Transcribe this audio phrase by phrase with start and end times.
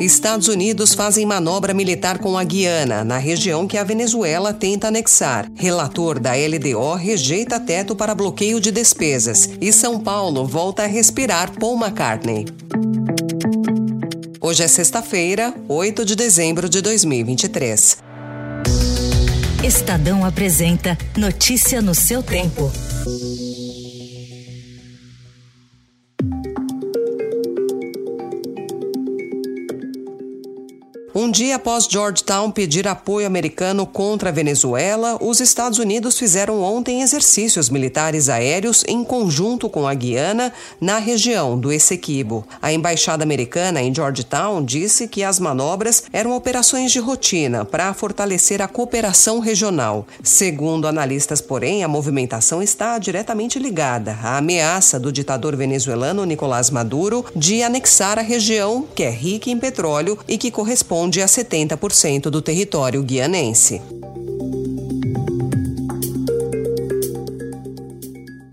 [0.00, 5.50] Estados Unidos fazem manobra militar com a Guiana, na região que a Venezuela tenta anexar.
[5.56, 9.50] Relator da LDO rejeita teto para bloqueio de despesas.
[9.60, 12.46] E São Paulo volta a respirar Paul McCartney.
[14.40, 17.98] Hoje é sexta-feira, 8 de dezembro de 2023.
[19.64, 22.70] Estadão apresenta Notícia no seu tempo.
[31.20, 37.02] Um dia após Georgetown pedir apoio americano contra a Venezuela, os Estados Unidos fizeram ontem
[37.02, 42.46] exercícios militares aéreos em conjunto com a Guiana na região do Essequibo.
[42.62, 48.62] A embaixada americana em Georgetown disse que as manobras eram operações de rotina para fortalecer
[48.62, 50.06] a cooperação regional.
[50.22, 57.24] Segundo analistas, porém, a movimentação está diretamente ligada à ameaça do ditador venezuelano Nicolás Maduro
[57.34, 62.28] de anexar a região, que é rica em petróleo e que corresponde corresponde a 70%
[62.30, 63.80] do território guianense.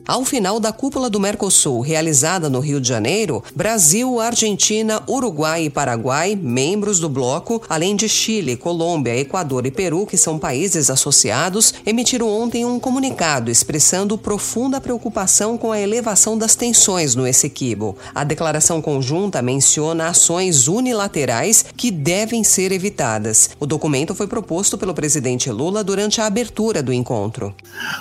[0.07, 5.69] Ao final da cúpula do Mercosul, realizada no Rio de Janeiro, Brasil, Argentina, Uruguai e
[5.69, 11.73] Paraguai, membros do bloco, além de Chile, Colômbia, Equador e Peru, que são países associados,
[11.83, 17.97] emitiram ontem um comunicado expressando profunda preocupação com a elevação das tensões no Essequibo.
[18.13, 23.49] A declaração conjunta menciona ações unilaterais que devem ser evitadas.
[23.59, 27.55] O documento foi proposto pelo presidente Lula durante a abertura do encontro.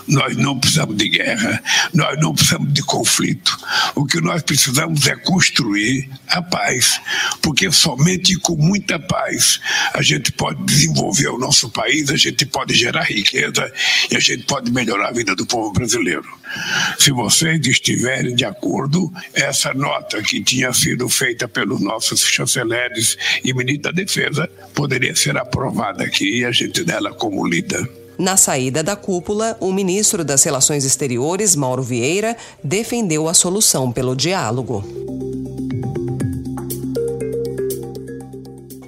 [0.06, 1.62] Nós não precisamos de guerra
[1.95, 3.56] nós não precisamos de conflito.
[3.95, 7.00] O que nós precisamos é construir a paz,
[7.41, 9.61] porque somente com muita paz
[9.95, 13.72] a gente pode desenvolver o nosso país, a gente pode gerar riqueza
[14.10, 16.27] e a gente pode melhorar a vida do povo brasileiro.
[16.99, 23.53] Se vocês estiverem de acordo, essa nota que tinha sido feita pelos nossos chanceleres e
[23.55, 28.03] ministro da Defesa poderia ser aprovada aqui e a gente dela como líder.
[28.19, 34.14] Na saída da cúpula, o ministro das Relações Exteriores, Mauro Vieira, defendeu a solução pelo
[34.14, 34.84] diálogo.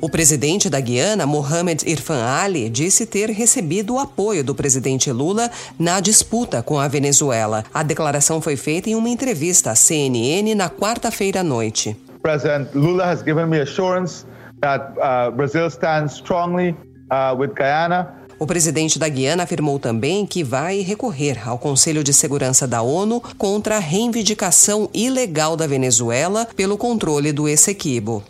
[0.00, 5.50] O presidente da Guiana, Mohamed Irfan Ali, disse ter recebido o apoio do presidente Lula
[5.76, 7.64] na disputa com a Venezuela.
[7.74, 11.96] A declaração foi feita em uma entrevista à CNN na quarta-feira à noite.
[12.22, 14.24] President Lula has given me assurance
[14.60, 16.76] that uh, Brazil stands strongly
[17.10, 18.15] uh, with Guyana.
[18.38, 23.22] O presidente da Guiana afirmou também que vai recorrer ao Conselho de Segurança da ONU
[23.38, 28.22] contra a reivindicação ilegal da Venezuela pelo controle do Essequibo.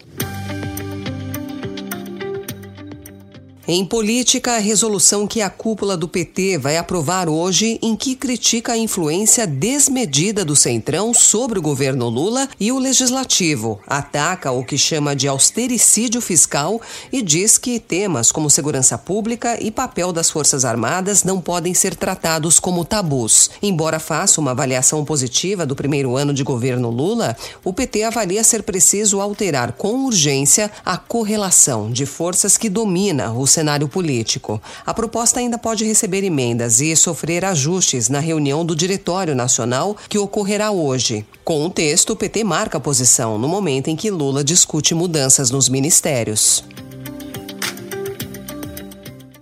[3.69, 8.75] Em política, a resolução que a cúpula do PT vai aprovar hoje, em que critica
[8.75, 14.79] a influência desmedida do Centrão sobre o governo Lula e o legislativo, ataca o que
[14.79, 16.81] chama de austericídio fiscal
[17.13, 21.97] e diz que temas como segurança pública e papel das Forças Armadas não podem ser
[21.97, 23.51] tratados como tabus.
[23.61, 28.63] Embora faça uma avaliação positiva do primeiro ano de governo Lula, o PT avalia ser
[28.63, 34.61] preciso alterar com urgência a correlação de forças que domina o cenário político.
[34.85, 40.19] A proposta ainda pode receber emendas e sofrer ajustes na reunião do Diretório Nacional que
[40.19, 41.25] ocorrerá hoje.
[41.43, 45.51] Com o texto, o PT marca a posição no momento em que Lula discute mudanças
[45.51, 46.63] nos ministérios.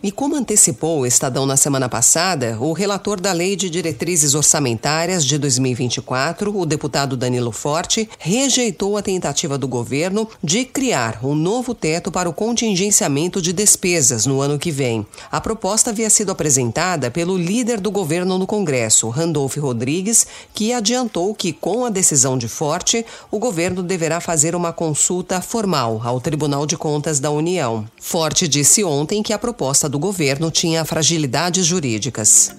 [0.05, 5.25] E como antecipou o Estadão na semana passada, o relator da Lei de Diretrizes Orçamentárias
[5.25, 11.75] de 2024, o deputado Danilo Forte, rejeitou a tentativa do governo de criar um novo
[11.75, 15.07] teto para o contingenciamento de despesas no ano que vem.
[15.33, 21.35] A proposta havia sido apresentada pelo líder do governo no Congresso, Randolph Rodrigues, que adiantou
[21.35, 26.67] que, com a decisão de Forte, o governo deverá fazer uma consulta formal ao Tribunal
[26.67, 27.87] de Contas da União.
[27.99, 32.55] Forte disse ontem que a proposta do governo tinha fragilidades jurídicas.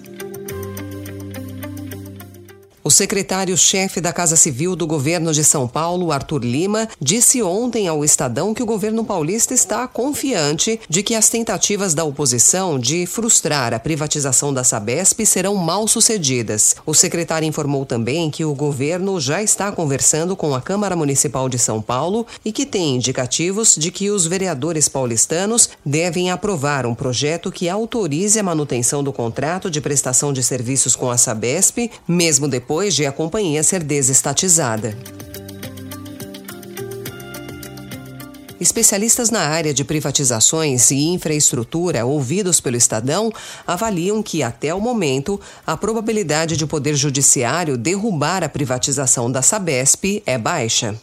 [2.86, 8.04] O secretário-chefe da Casa Civil do governo de São Paulo, Arthur Lima, disse ontem ao
[8.04, 13.74] Estadão que o governo paulista está confiante de que as tentativas da oposição de frustrar
[13.74, 16.76] a privatização da Sabesp serão mal sucedidas.
[16.86, 21.58] O secretário informou também que o governo já está conversando com a Câmara Municipal de
[21.58, 27.50] São Paulo e que tem indicativos de que os vereadores paulistanos devem aprovar um projeto
[27.50, 32.75] que autorize a manutenção do contrato de prestação de serviços com a Sabesp, mesmo depois
[32.76, 34.94] depois de a companhia ser desestatizada.
[38.60, 43.32] Especialistas na área de privatizações e infraestrutura ouvidos pelo Estadão
[43.66, 49.40] avaliam que, até o momento, a probabilidade de o Poder Judiciário derrubar a privatização da
[49.40, 50.94] Sabesp é baixa.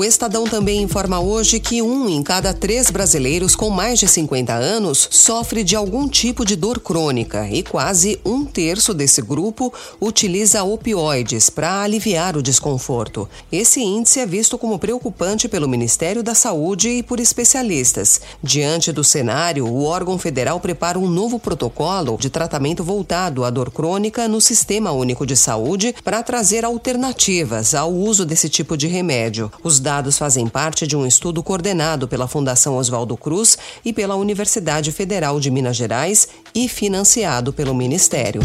[0.00, 4.54] O Estadão também informa hoje que um em cada três brasileiros com mais de 50
[4.54, 9.70] anos sofre de algum tipo de dor crônica e quase um terço desse grupo
[10.00, 13.28] utiliza opioides para aliviar o desconforto.
[13.52, 18.22] Esse índice é visto como preocupante pelo Ministério da Saúde e por especialistas.
[18.42, 23.70] Diante do cenário, o órgão federal prepara um novo protocolo de tratamento voltado à dor
[23.70, 29.52] crônica no Sistema Único de Saúde para trazer alternativas ao uso desse tipo de remédio.
[29.62, 34.92] Os dados fazem parte de um estudo coordenado pela Fundação Oswaldo Cruz e pela Universidade
[34.92, 38.40] Federal de Minas Gerais e financiado pelo Ministério.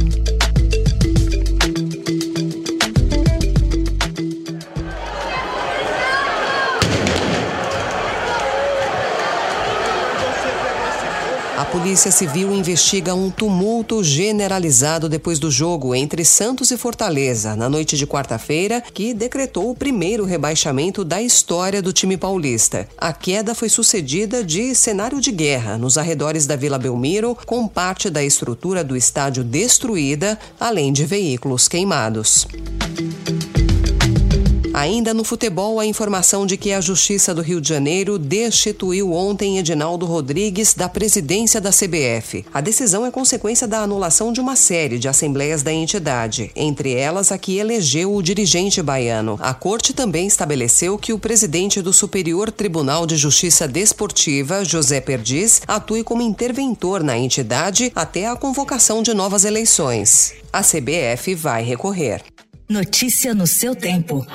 [11.58, 17.70] A Polícia Civil investiga um tumulto generalizado depois do jogo entre Santos e Fortaleza, na
[17.70, 22.90] noite de quarta-feira, que decretou o primeiro rebaixamento da história do time paulista.
[22.98, 28.10] A queda foi sucedida de cenário de guerra nos arredores da Vila Belmiro, com parte
[28.10, 32.46] da estrutura do estádio destruída, além de veículos queimados.
[34.76, 39.58] Ainda no futebol, a informação de que a Justiça do Rio de Janeiro destituiu ontem
[39.58, 42.46] Edinaldo Rodrigues da presidência da CBF.
[42.54, 47.32] A decisão é consequência da anulação de uma série de assembleias da entidade, entre elas
[47.32, 49.40] a que elegeu o dirigente baiano.
[49.40, 55.62] A corte também estabeleceu que o presidente do Superior Tribunal de Justiça Desportiva, José Perdiz,
[55.66, 60.34] atue como interventor na entidade até a convocação de novas eleições.
[60.52, 62.35] A CBF vai recorrer.
[62.68, 64.26] Notícia no seu tempo.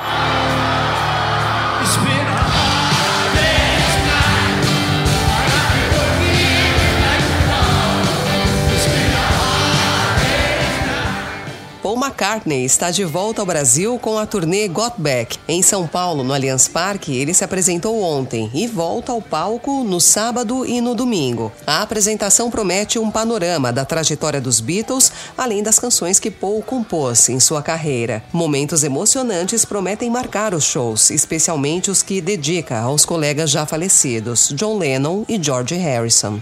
[12.03, 15.39] McCartney está de volta ao Brasil com a turnê Got Back.
[15.47, 20.01] Em São Paulo, no Allianz Parque, ele se apresentou ontem e volta ao palco no
[20.01, 21.53] sábado e no domingo.
[21.67, 27.29] A apresentação promete um panorama da trajetória dos Beatles, além das canções que Paul compôs
[27.29, 28.25] em sua carreira.
[28.33, 34.79] Momentos emocionantes prometem marcar os shows, especialmente os que dedica aos colegas já falecidos, John
[34.79, 36.41] Lennon e George Harrison.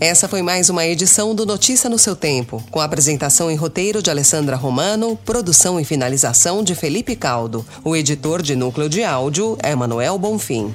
[0.00, 4.08] Essa foi mais uma edição do Notícia no seu Tempo, com apresentação e roteiro de
[4.08, 7.66] Alessandra Romano, produção e finalização de Felipe Caldo.
[7.82, 10.72] O editor de núcleo de áudio é Manuel Bonfim.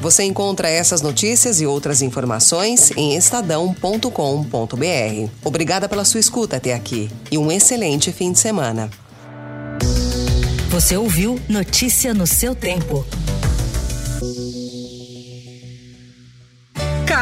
[0.00, 5.30] Você encontra essas notícias e outras informações em estadão.com.br.
[5.44, 8.90] Obrigada pela sua escuta até aqui e um excelente fim de semana.
[10.68, 13.06] Você ouviu Notícia no seu tempo.